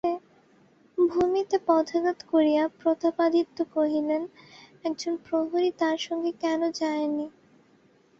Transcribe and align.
ভূমিতে 0.97 1.55
পদাঘাত 1.67 2.19
করিয়া 2.31 2.63
প্রতাপাদিত্য 2.79 3.57
কহিলেন, 3.75 4.21
একজন 4.85 5.13
প্রহরী 5.25 5.69
তাহার 5.79 5.99
সঙ্গে 6.07 6.31
কেন 6.43 6.61
যায় 6.79 7.05
নাই? 7.09 7.29